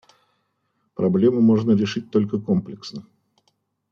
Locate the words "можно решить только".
1.41-2.39